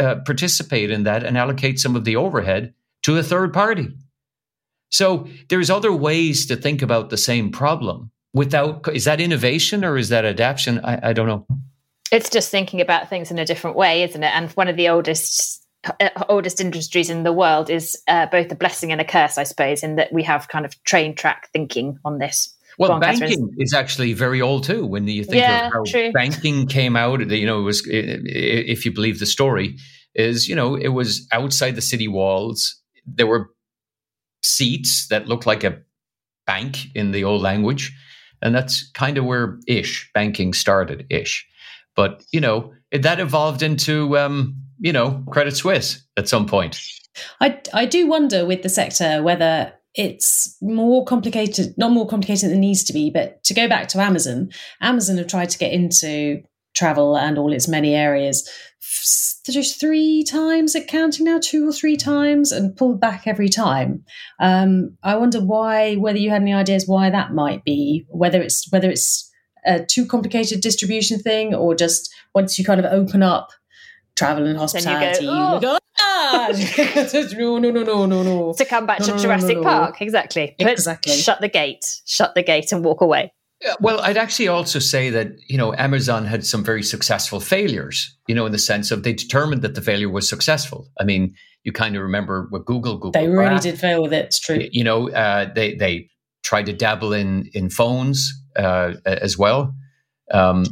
[0.00, 3.88] uh, participate in that and allocate some of the overhead to a third party.
[4.90, 9.96] So there's other ways to think about the same problem without is that innovation or
[9.96, 10.80] is that adaptation?
[10.84, 11.46] I, I don't know.
[12.12, 14.32] It's just thinking about things in a different way, isn't it?
[14.34, 15.66] And one of the oldest
[16.00, 19.44] uh, oldest industries in the world is uh, both a blessing and a curse, I
[19.44, 22.52] suppose, in that we have kind of train track thinking on this.
[22.78, 23.56] Well, on, banking Catherine.
[23.58, 24.84] is actually very old too.
[24.84, 26.12] When you think yeah, of how true.
[26.12, 29.76] banking came out, you know, it was if you believe the story,
[30.14, 32.80] is you know it was outside the city walls.
[33.06, 33.50] There were
[34.42, 35.78] seats that looked like a
[36.46, 37.92] bank in the old language,
[38.42, 41.46] and that's kind of where ish banking started ish.
[41.94, 46.80] But you know that evolved into um, you know Credit Suisse at some point.
[47.40, 52.58] I I do wonder with the sector whether it's more complicated, not more complicated than
[52.58, 53.10] it needs to be.
[53.10, 54.50] But to go back to Amazon,
[54.82, 56.42] Amazon have tried to get into
[56.74, 58.48] travel and all its many areas
[59.78, 64.04] three times at counting now, two or three times, and pulled back every time.
[64.40, 68.70] Um, I wonder why, whether you had any ideas why that might be, whether it's
[68.70, 69.30] whether it's
[69.64, 73.50] a too complicated distribution thing, or just once you kind of open up
[74.14, 75.54] travel and hospitality, you go, oh.
[75.54, 75.78] you go
[77.38, 78.52] no, no, no, no, no, no.
[78.54, 80.54] To come back no, to no, Jurassic no, Park, exactly.
[80.58, 81.12] Put, exactly.
[81.12, 82.00] Shut the gate.
[82.04, 83.32] Shut the gate and walk away.
[83.80, 88.16] Well, I'd actually also say that you know Amazon had some very successful failures.
[88.26, 90.88] You know, in the sense of they determined that the failure was successful.
[91.00, 94.26] I mean, you kind of remember what Google, Google, they really did fail with it.
[94.26, 94.68] It's true.
[94.70, 96.10] You know, uh, they they
[96.44, 99.74] tried to dabble in in phones uh, as well.
[100.30, 100.64] Um,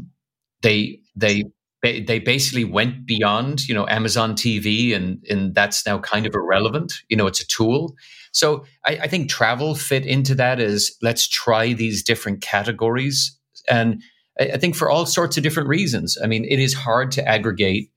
[0.62, 1.44] they they
[1.82, 6.92] they basically went beyond you know Amazon TV and and that's now kind of irrelevant.
[7.08, 7.94] You know, it's a tool.
[8.34, 14.02] So I, I think travel fit into that as let's try these different categories and
[14.38, 16.18] I think for all sorts of different reasons.
[16.22, 17.90] I mean, it is hard to aggregate.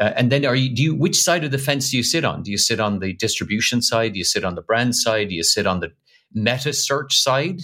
[0.00, 0.72] Uh, and then, are you?
[0.72, 0.94] Do you?
[0.94, 2.44] Which side of the fence do you sit on?
[2.44, 4.12] Do you sit on the distribution side?
[4.12, 5.28] Do you sit on the brand side?
[5.28, 5.90] Do you sit on the
[6.32, 7.62] meta search side?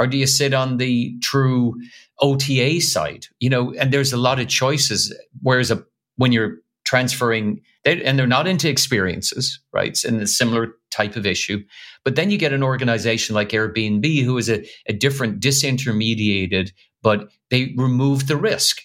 [0.00, 1.74] or do you sit on the true
[2.20, 3.26] OTA side?
[3.38, 5.14] You know, and there's a lot of choices.
[5.42, 5.84] Whereas a,
[6.16, 6.56] when you're
[6.90, 9.90] transferring, they, and they're not into experiences, right?
[9.90, 11.62] It's in a similar type of issue.
[12.04, 17.28] But then you get an organization like Airbnb, who is a, a different, disintermediated, but
[17.50, 18.80] they remove the risk.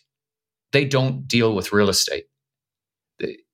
[0.71, 2.25] They don't deal with real estate.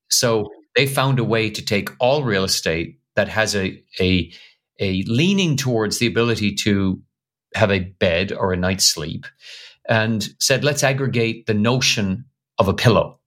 [0.09, 4.33] So they found a way to take all real estate that has a, a,
[4.81, 7.01] a leaning towards the ability to
[7.55, 9.25] have a bed or a night's sleep
[9.87, 12.25] and said, let's aggregate the notion
[12.57, 13.20] of a pillow,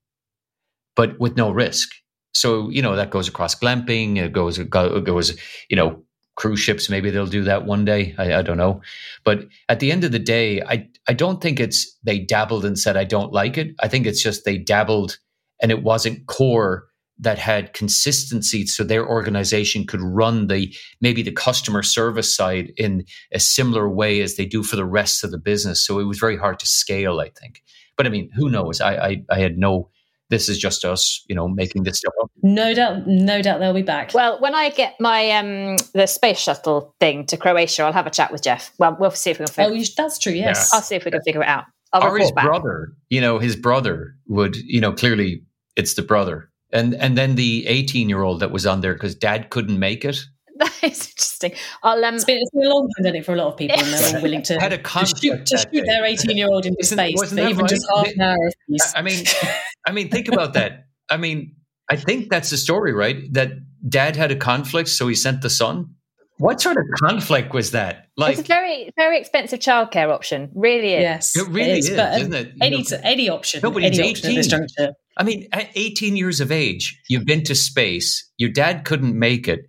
[0.96, 1.90] but with no risk.
[2.34, 5.36] So, you know, that goes across glamping, it goes, it goes,
[5.68, 6.02] you know,
[6.36, 8.14] cruise ships, maybe they'll do that one day.
[8.18, 8.82] I, I don't know.
[9.24, 12.78] But at the end of the day, I, I don't think it's they dabbled and
[12.78, 13.74] said, I don't like it.
[13.80, 15.18] I think it's just they dabbled
[15.62, 21.30] and it wasn't core that had consistency so their organization could run the maybe the
[21.30, 25.38] customer service side in a similar way as they do for the rest of the
[25.38, 27.62] business so it was very hard to scale i think
[27.96, 29.88] but i mean who knows i i, I had no
[30.30, 33.74] this is just us you know making this stuff up no doubt no doubt they'll
[33.74, 37.92] be back well when i get my um the space shuttle thing to croatia i'll
[37.92, 40.18] have a chat with jeff well we'll see if we can figure oh you, that's
[40.18, 40.76] true yes yeah.
[40.76, 42.46] i'll see if we can figure it out I'll or his back.
[42.46, 45.44] brother you know his brother would you know clearly
[45.76, 49.14] it's the brother and and then the 18 year old that was on there because
[49.14, 50.24] dad couldn't make it
[50.58, 51.52] that is interesting.
[51.82, 53.88] I'll, um, it's, been, it's been a long pandemic for a lot of people, and
[53.88, 56.76] they're all willing to, had a to shoot, to shoot their 18 year old into
[56.78, 57.68] Isn't, space, even right?
[57.68, 58.50] just half an hour.
[58.94, 59.24] I mean,
[59.86, 60.86] I mean, think about that.
[61.10, 61.56] I mean,
[61.90, 63.32] I think that's the story, right?
[63.32, 63.52] That
[63.88, 65.94] dad had a conflict, so he sent the son.
[66.38, 68.08] What sort of conflict was that?
[68.16, 70.50] Like, it's a very, very expensive childcare option.
[70.54, 71.02] Really is.
[71.02, 72.52] Yes, it really it is, is but, um, isn't it?
[72.60, 73.60] Any, know, any option.
[73.62, 74.68] Nobody's any 18.
[75.16, 79.46] I mean, at 18 years of age, you've been to space, your dad couldn't make
[79.46, 79.60] it.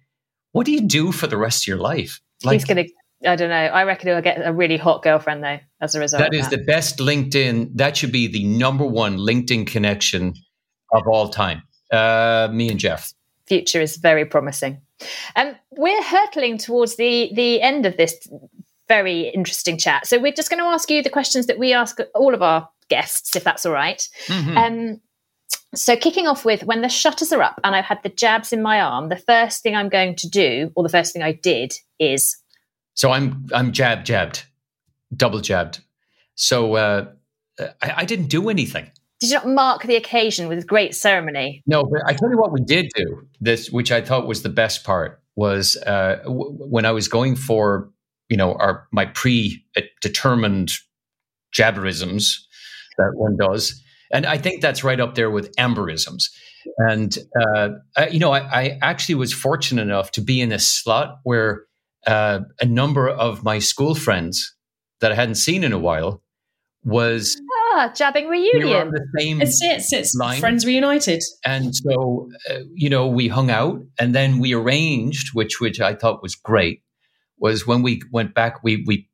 [0.53, 2.19] What do you do for the rest of your life?
[2.43, 2.91] Like, He's going to,
[3.25, 3.55] I don't know.
[3.55, 6.21] I reckon he'll get a really hot girlfriend, though, as a result.
[6.21, 6.57] That is that.
[6.57, 7.71] the best LinkedIn.
[7.75, 10.33] That should be the number one LinkedIn connection
[10.91, 11.63] of all time.
[11.91, 13.13] Uh, me and Jeff.
[13.47, 14.81] Future is very promising.
[15.35, 18.27] Um, we're hurtling towards the the end of this
[18.87, 20.07] very interesting chat.
[20.07, 22.69] So we're just going to ask you the questions that we ask all of our
[22.89, 24.07] guests, if that's all right.
[24.27, 24.57] mm-hmm.
[24.57, 25.01] Um,
[25.73, 28.61] So, kicking off with when the shutters are up and I've had the jabs in
[28.61, 31.73] my arm, the first thing I'm going to do, or the first thing I did,
[31.99, 32.37] is.
[32.95, 34.43] So I'm I'm jab jabbed,
[35.15, 35.81] double jabbed.
[36.35, 37.05] So uh,
[37.59, 38.91] I, I didn't do anything.
[39.19, 41.63] Did you not mark the occasion with great ceremony?
[41.65, 43.25] No, but I tell you what we did do.
[43.39, 47.35] This, which I thought was the best part, was uh, w- when I was going
[47.35, 47.89] for
[48.29, 50.71] you know our my predetermined
[51.53, 52.35] jabberisms
[52.97, 53.81] that one does.
[54.11, 56.25] And I think that's right up there with amberisms.
[56.77, 60.59] And, uh, I, you know, I, I, actually was fortunate enough to be in a
[60.59, 61.65] slot where
[62.05, 64.55] uh, a number of my school friends
[65.01, 66.21] that I hadn't seen in a while
[66.83, 67.39] was
[67.73, 68.67] ah jabbing reunion.
[68.67, 70.39] We were on the same it's it's, it's line.
[70.39, 75.59] friends reunited, and so uh, you know we hung out, and then we arranged, which
[75.59, 76.83] which I thought was great,
[77.37, 79.09] was when we went back, we we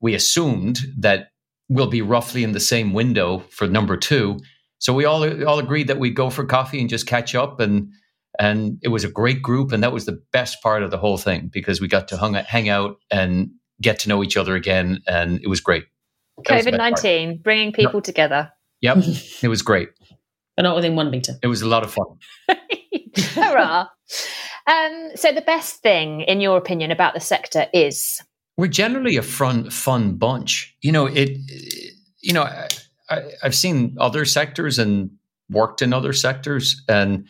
[0.00, 1.28] we assumed that
[1.68, 4.38] we'll be roughly in the same window for number two.
[4.78, 7.90] So we all all agreed that we'd go for coffee and just catch up and
[8.38, 11.18] and it was a great group and that was the best part of the whole
[11.18, 15.02] thing because we got to hung, hang out and get to know each other again
[15.06, 15.84] and it was great.
[16.46, 18.00] COVID nineteen bringing people no.
[18.00, 18.52] together.
[18.80, 18.98] Yep,
[19.42, 19.88] it was great.
[20.56, 21.34] But not within one meter.
[21.42, 22.06] It was a lot of fun.
[23.34, 23.88] Hurrah!
[24.66, 28.20] um, so the best thing, in your opinion, about the sector is
[28.56, 30.76] we're generally a fun, fun bunch.
[30.80, 31.38] You know, it.
[32.20, 35.10] You know, I, I've seen other sectors and
[35.50, 37.26] worked in other sectors, and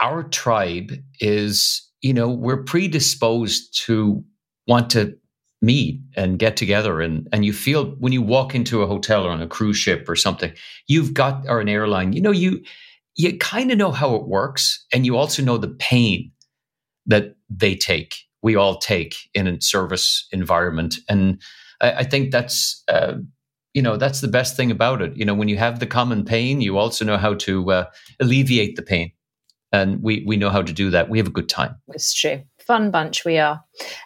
[0.00, 4.24] our tribe is, you know, we're predisposed to
[4.66, 5.16] want to
[5.62, 9.30] meet and get together and and you feel when you walk into a hotel or
[9.30, 10.52] on a cruise ship or something
[10.86, 12.62] you've got or an airline you know you
[13.16, 16.30] you kind of know how it works and you also know the pain
[17.06, 20.98] that they take we all take in a service environment.
[21.08, 21.42] And
[21.80, 23.14] I, I think that's, uh,
[23.74, 25.16] you know, that's the best thing about it.
[25.16, 27.84] You know, when you have the common pain, you also know how to uh,
[28.20, 29.10] alleviate the pain.
[29.72, 31.08] And we, we know how to do that.
[31.08, 31.76] We have a good time.
[31.88, 32.42] It's true.
[32.66, 33.64] Fun bunch we are.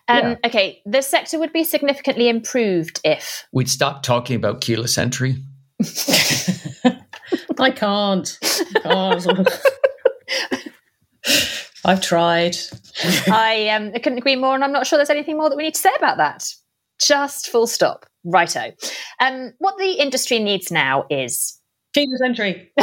[0.09, 0.37] Um, yeah.
[0.44, 5.37] Okay, the sector would be significantly improved if we'd stop talking about keyless entry.
[7.59, 8.38] I can't.
[8.42, 9.27] I can't.
[11.85, 12.57] I've tried.
[13.29, 15.62] I um, I couldn't agree more, and I'm not sure there's anything more that we
[15.62, 16.46] need to say about that.
[17.01, 18.05] Just full stop.
[18.25, 18.73] Righto.
[19.20, 21.59] Um, what the industry needs now is
[21.94, 22.73] keyless entry.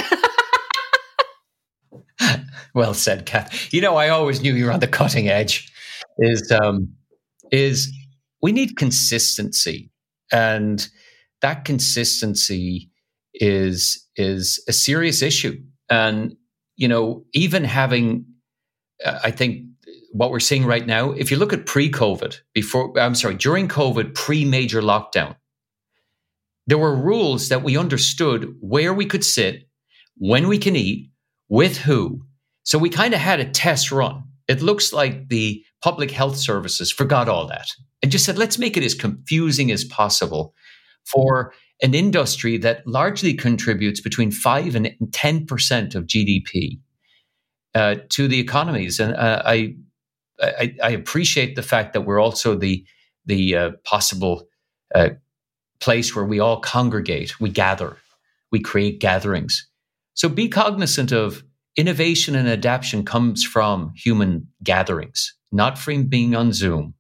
[2.74, 3.74] well said, Kath.
[3.74, 5.72] You know, I always knew you were on the cutting edge.
[6.20, 6.94] Is um,
[7.52, 7.92] is
[8.42, 9.92] we need consistency,
[10.32, 10.88] and
[11.42, 12.90] that consistency
[13.34, 15.62] is is a serious issue.
[15.90, 16.36] And
[16.76, 18.26] you know, even having
[19.06, 19.64] I think
[20.12, 23.68] what we're seeing right now, if you look at pre COVID, before, I'm sorry, during
[23.68, 25.36] COVID, pre major lockdown,
[26.66, 29.70] there were rules that we understood where we could sit,
[30.18, 31.12] when we can eat,
[31.50, 32.22] with who.
[32.64, 34.24] So we kind of had a test run.
[34.48, 37.68] It looks like the public health services forgot all that
[38.02, 40.54] and just said, let's make it as confusing as possible
[41.06, 46.80] for an industry that largely contributes between 5 and 10% of GDP
[47.76, 49.00] uh, to the economies.
[49.00, 49.76] And uh, I,
[50.42, 52.86] I, I appreciate the fact that we're also the
[53.28, 54.48] the uh, possible
[54.96, 55.10] uh,
[55.80, 57.98] place where we all congregate, we gather,
[58.52, 59.67] we create gatherings.
[60.18, 61.44] So be cognizant of
[61.76, 66.96] innovation and adaptation comes from human gatherings, not from being on Zoom.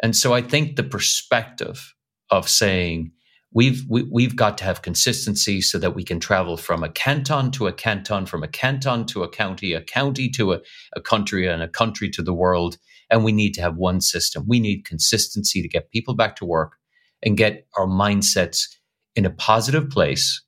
[0.00, 1.92] And so I think the perspective
[2.30, 3.10] of saying
[3.52, 6.84] we've we, have we have got to have consistency so that we can travel from
[6.84, 10.60] a canton to a canton from a canton to a county a county to a,
[10.94, 12.76] a country and a country to the world
[13.10, 16.44] and we need to have one system we need consistency to get people back to
[16.44, 16.76] work
[17.22, 18.66] and get our mindsets
[19.14, 20.42] in a positive place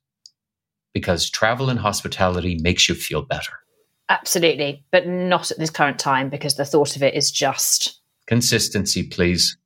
[0.99, 3.53] because travel and hospitality makes you feel better
[4.09, 9.03] absolutely but not at this current time because the thought of it is just consistency
[9.03, 9.57] please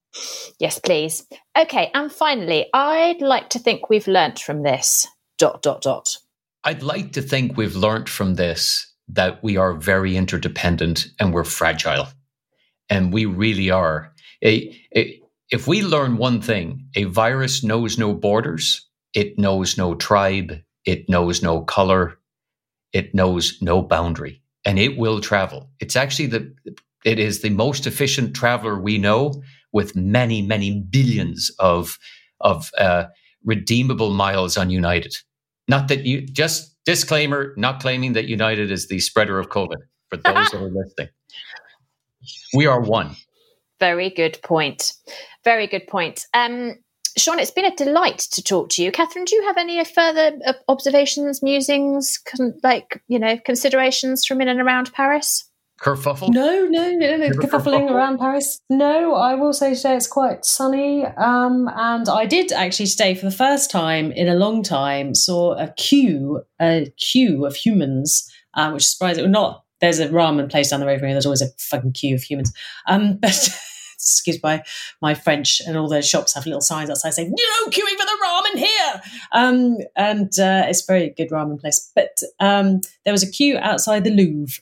[0.59, 1.25] Yes, please.
[1.57, 5.07] Okay, and finally, I'd like to think we've learnt from this.
[5.39, 6.17] Dot dot dot.
[6.63, 11.43] I'd like to think we've learnt from this that we are very interdependent and we're
[11.43, 12.07] fragile,
[12.89, 14.13] and we really are.
[14.41, 18.87] If we learn one thing, a virus knows no borders.
[19.13, 20.61] It knows no tribe.
[20.85, 22.17] It knows no color.
[22.91, 25.69] It knows no boundary, and it will travel.
[25.79, 26.53] It's actually the
[27.03, 31.97] it is the most efficient traveler we know with many, many billions of
[32.39, 33.05] of uh,
[33.43, 35.15] redeemable miles on United.
[35.67, 39.77] Not that you just disclaimer, not claiming that United is the spreader of COVID
[40.09, 41.09] for those that are listening.
[42.53, 43.15] We are one.
[43.79, 44.93] Very good point.
[45.43, 46.25] Very good point.
[46.33, 46.75] Um,
[47.17, 48.91] Sean, it's been a delight to talk to you.
[48.91, 54.41] Catherine, do you have any further uh, observations, musings, con- like, you know, considerations from
[54.41, 55.49] in and around Paris?
[55.79, 56.33] Kerfuffle?
[56.33, 57.29] No, no, no, no.
[57.29, 58.61] Kerfuffling around Paris.
[58.69, 61.05] No, I will say today it's quite sunny.
[61.05, 65.53] Um, and I did actually today, for the first time in a long time, saw
[65.53, 69.27] a queue, a queue of humans, um, which surprised it.
[69.27, 72.15] Not, there's a ramen place down the road from me, there's always a fucking queue
[72.15, 72.53] of humans.
[72.87, 73.49] Um, but
[74.03, 74.63] excuse my
[75.01, 78.17] my French, and all the shops have little signs outside saying "No queuing for the
[78.23, 79.01] ramen here,"
[79.31, 81.91] um, and uh, it's a very good ramen place.
[81.95, 84.61] But um, there was a queue outside the Louvre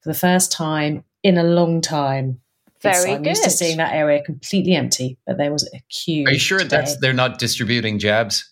[0.00, 2.40] for the first time in a long time.
[2.82, 3.30] Very I'm good.
[3.30, 6.26] used to seeing that area completely empty, but there was a queue.
[6.26, 6.76] Are you sure today.
[6.76, 8.50] that's they're not distributing jabs?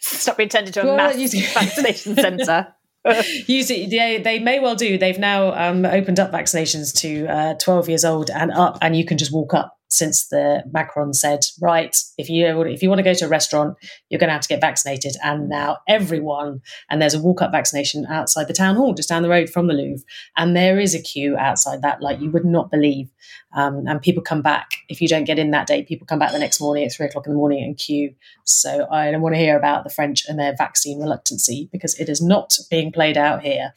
[0.00, 2.68] Stop being turned into a Well, mass you- vaccination centre.
[3.46, 4.98] You see, they, they may well do.
[4.98, 9.04] They've now um, opened up vaccinations to uh, 12 years old and up, and you
[9.04, 9.78] can just walk up.
[9.88, 13.76] Since the Macron said, right, if you if you want to go to a restaurant,
[14.08, 16.60] you're going to have to get vaccinated, and now everyone
[16.90, 19.66] and there's a walk up vaccination outside the town hall, just down the road from
[19.68, 20.04] the Louvre,
[20.36, 23.10] and there is a queue outside that like you would not believe.
[23.56, 25.82] Um, and people come back if you don't get in that day.
[25.82, 28.14] People come back the next morning at three o'clock in the morning and queue.
[28.44, 32.08] So I don't want to hear about the French and their vaccine reluctancy because it
[32.08, 33.72] is not being played out here.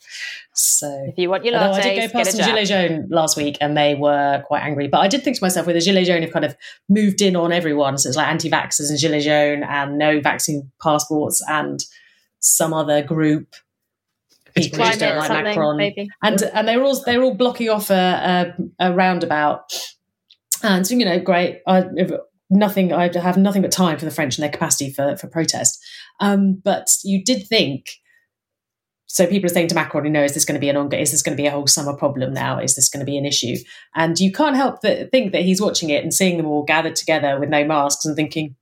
[0.61, 2.49] So If you want your Although lattes, I did go past a some jab.
[2.57, 4.89] Gilets jaunes last week and they were quite angry.
[4.89, 6.57] But I did think to myself, with the Gilets jaunes have kind of
[6.89, 7.97] moved in on everyone.
[7.97, 11.79] So it's like anti vaxxers and Gilets jaunes and no vaccine passports and
[12.39, 13.55] some other group.
[14.53, 15.77] People just don't like Macron.
[15.77, 16.09] maybe.
[16.21, 19.71] And and they're all they were all blocking off a, a, a roundabout.
[20.61, 21.61] And so, you know, great.
[21.67, 21.85] I
[22.49, 25.79] nothing I have nothing but time for the French and their capacity for, for protest.
[26.19, 27.85] Um, but you did think
[29.11, 31.11] so people are saying to Macron, know, is this going to be an ongoing, is
[31.11, 32.59] this going to be a whole summer problem now?
[32.59, 33.55] Is this going to be an issue?
[33.95, 36.95] And you can't help but think that he's watching it and seeing them all gathered
[36.95, 38.55] together with no masks and thinking,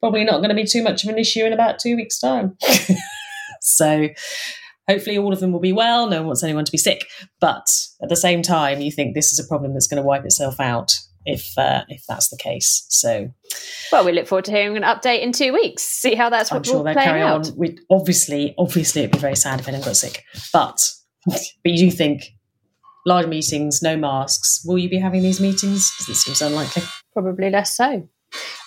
[0.00, 2.56] probably not going to be too much of an issue in about two weeks' time.
[3.60, 4.08] so
[4.88, 6.08] hopefully all of them will be well.
[6.08, 7.04] No one wants anyone to be sick.
[7.38, 7.70] But
[8.02, 10.58] at the same time, you think this is a problem that's going to wipe itself
[10.60, 10.94] out
[11.26, 12.86] if uh, if that's the case.
[12.88, 13.28] So
[13.92, 15.82] Well, we look forward to hearing an update in two weeks.
[15.82, 17.48] See how that's I'm what sure they'll carry out.
[17.48, 17.56] on.
[17.56, 20.24] We obviously, obviously, it'd be very sad if anyone got sick.
[20.52, 20.80] But,
[21.26, 22.22] but you do think
[23.06, 24.62] large meetings, no masks.
[24.64, 25.92] Will you be having these meetings?
[25.92, 26.82] Because it seems unlikely.
[27.12, 28.08] Probably less so.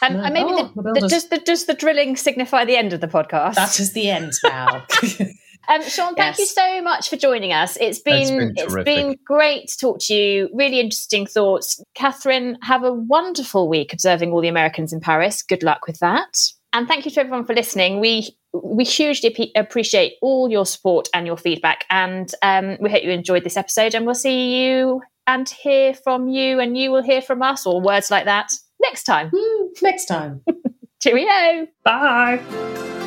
[0.02, 0.24] And, No.
[0.24, 3.00] and maybe Oh, the, the the, does the does the drilling signify the end of
[3.00, 3.56] the podcast?
[3.56, 4.86] That is the end now.
[5.68, 6.40] Um, Sean, thank Yes.
[6.40, 7.78] you so much for joining us.
[7.80, 8.86] It's been It's been it's terrific.
[8.86, 10.50] been great to talk to you.
[10.54, 12.58] Really interesting thoughts, Catherine.
[12.64, 15.42] Have a wonderful week observing all the Americans in Paris.
[15.42, 16.38] Good luck with that.
[16.74, 18.00] And thank you to everyone for listening.
[18.00, 21.86] We we hugely ap- appreciate all your support and your feedback.
[21.90, 23.96] And um, we hope you enjoyed this episode.
[23.96, 27.80] And we'll see you and hear from you, and you will hear from us, or
[27.80, 28.52] words like that
[28.82, 29.32] next time.
[29.34, 30.42] Hmm, Next time.
[31.02, 31.68] Cheerio.
[31.86, 33.03] Bye.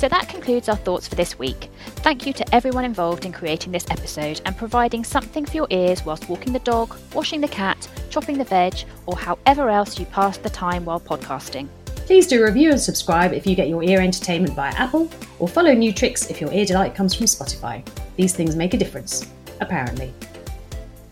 [0.00, 1.68] So that concludes our thoughts for this week.
[1.96, 6.06] Thank you to everyone involved in creating this episode and providing something for your ears
[6.06, 8.72] whilst walking the dog, washing the cat, chopping the veg,
[9.04, 11.68] or however else you pass the time while podcasting.
[12.06, 15.06] Please do review and subscribe if you get your ear entertainment via Apple,
[15.38, 17.86] or follow New Tricks if your ear delight comes from Spotify.
[18.16, 19.28] These things make a difference,
[19.60, 20.14] apparently.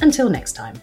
[0.01, 0.81] Until next time.